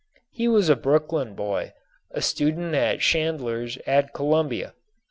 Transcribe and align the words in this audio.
He 0.31 0.47
was 0.47 0.67
a 0.67 0.75
Brooklyn 0.75 1.35
boy, 1.35 1.73
a 2.09 2.23
student 2.23 2.73
of 2.73 3.01
Chandler's 3.01 3.77
at 3.85 4.15
Columbia. 4.15 4.73